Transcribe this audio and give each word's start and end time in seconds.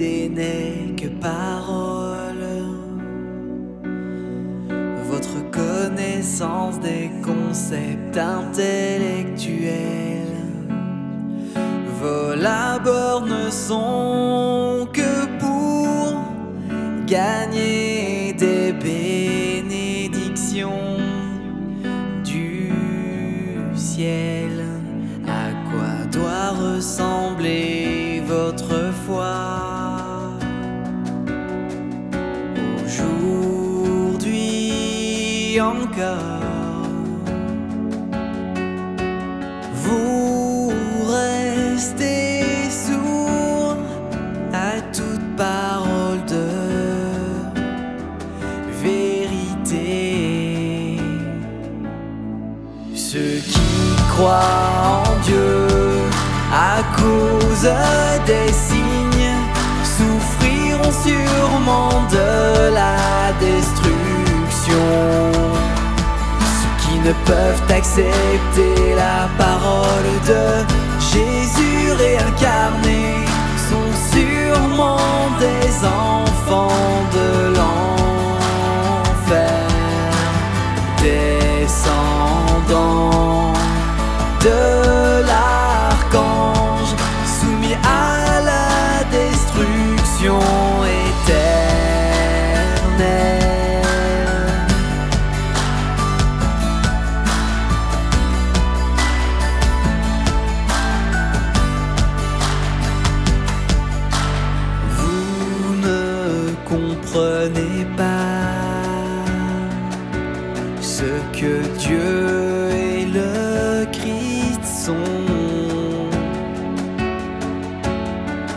n'est 0.00 0.94
que 0.96 1.08
parole. 1.08 2.46
Votre 5.10 5.50
connaissance 5.50 6.78
des 6.80 7.10
concepts 7.22 8.16
intellectuels, 8.16 9.74
vos 12.00 12.34
labeurs 12.34 13.26
ne 13.26 13.50
sont 13.50 14.88
que 14.92 15.26
pour 15.40 16.14
gagner 17.06 18.32
des 18.34 18.72
bénédictions 18.72 20.96
du 22.24 22.72
ciel. 23.74 24.47
Encore? 35.60 36.42
Vous 39.74 40.72
restez 41.06 42.44
sourd 42.70 43.76
à 44.52 44.80
toute 44.92 45.36
parole 45.36 46.22
de 46.26 46.48
vérité. 48.82 49.86
Ceux 52.94 53.40
qui 53.52 53.96
croient 54.12 55.02
en 55.06 55.16
Dieu 55.24 55.66
à 56.52 56.82
cause 57.00 57.70
des 58.26 58.52
signes 58.52 59.36
souffriront 59.96 60.94
sûrement 61.06 61.96
de 62.10 62.74
la 62.74 62.87
ne 67.08 67.14
peuvent 67.24 67.62
accepter 67.70 68.94
la 68.94 69.28
parole 69.38 70.12
de 70.26 70.44
Jésus 71.00 71.92
réincarné 71.92 73.02
sont 73.70 73.92
sûrement 74.12 75.30
des 75.40 75.68
enfants 75.86 77.00
de 77.16 77.28
l'enfer, 77.56 78.88
descendants 81.02 82.32
de 84.44 84.60
l'archange, 85.30 86.90
soumis 87.40 87.78
à 87.84 88.40
la 88.50 88.68
destruction 89.16 90.40
éternelle. 91.22 91.98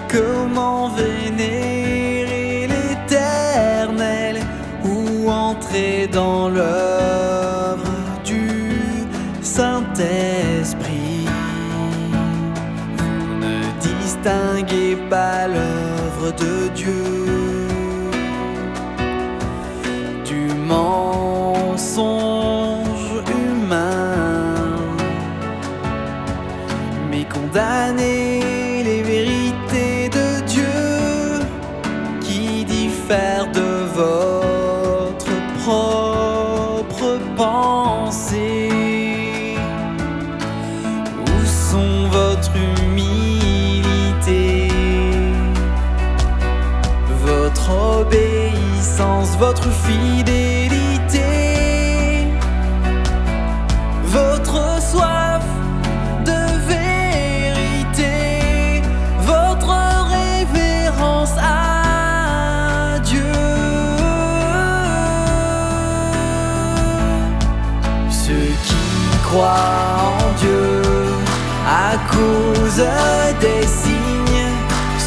Comment 0.09 0.89
vénérer 0.89 2.67
l'éternel 2.67 4.41
ou 4.83 5.29
entrer 5.29 6.07
dans 6.07 6.49
l'œuvre 6.49 7.87
du 8.25 8.49
Saint-Esprit? 9.41 11.27
Ne 13.39 13.61
distinguez 13.79 14.97
pas 15.09 15.47
l'œuvre 15.47 16.33
de 16.37 16.67
Dieu. 16.75 17.67
Du 20.25 20.53
mensonge 20.67 21.10
diffèrent 33.11 33.51
de 33.51 33.69
votre 33.93 35.35
propre 35.63 37.19
pensée. 37.35 38.69
Où 41.19 41.45
sont 41.45 42.07
votre 42.09 42.51
humilité, 42.55 44.69
votre 47.25 47.69
obéissance, 47.99 49.35
votre 49.37 49.69
fidélité, 49.71 50.60
à 71.91 71.97
cause 72.09 72.83
des 73.41 73.67
signes 73.67 74.49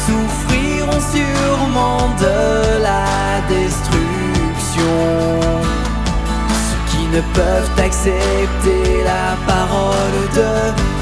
souffriront 0.05 1.01
sûrement 1.15 2.09
de 2.25 2.83
la 2.87 3.41
destruction. 3.49 4.97
Ceux 6.65 6.83
qui 6.91 7.03
ne 7.15 7.21
peuvent 7.33 7.71
accepter 7.87 9.03
la 9.03 9.27
parole 9.51 10.21
de 10.39 10.51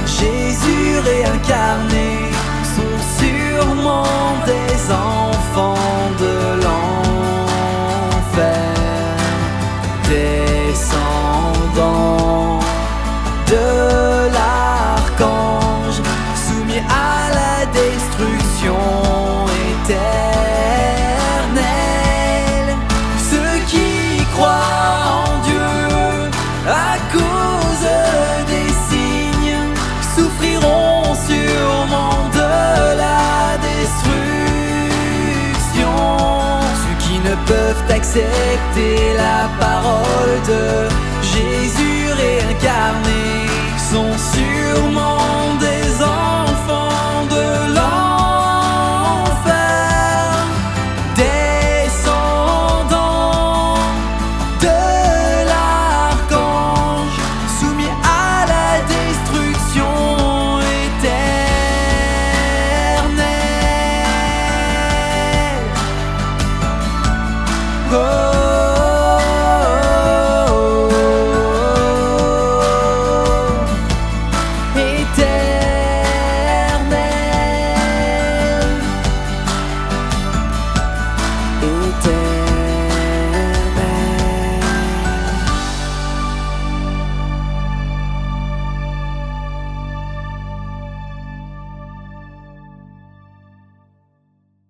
Jésus 0.06 1.00
réincarné 1.10 2.32
sont 2.76 3.00
sûrement 3.20 4.38
des 4.46 4.76
enfants 4.92 6.03
peuvent 37.46 37.84
accepter 37.90 39.14
la 39.18 39.50
parole 39.60 40.38
de 40.48 40.88
Jésus 41.22 42.12
réincarné 42.12 43.48
sont 43.78 44.14
sûrement 44.34 45.43